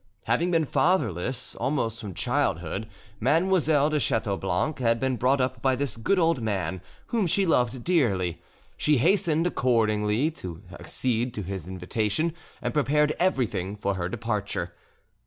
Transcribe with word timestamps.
Having 0.25 0.49
been 0.49 0.65
fatherless 0.65 1.55
almost 1.57 2.01
from 2.01 2.15
childhood, 2.15 2.89
Mademoiselle 3.19 3.91
de 3.91 3.99
Chateaublanc 3.99 4.79
had 4.79 4.99
been 4.99 5.15
brought 5.15 5.39
up 5.39 5.61
by 5.61 5.75
this 5.75 5.95
good 5.95 6.17
old 6.17 6.41
man, 6.41 6.81
whom 7.09 7.27
she 7.27 7.45
loved 7.45 7.83
dearly; 7.83 8.41
she 8.77 8.97
hastened 8.97 9.45
accordingly 9.45 10.31
to 10.31 10.63
accede 10.71 11.35
to 11.35 11.43
his 11.43 11.67
invitation, 11.67 12.33
and 12.63 12.73
prepared 12.73 13.15
everything 13.19 13.75
for 13.75 13.93
her 13.93 14.09
departure. 14.09 14.73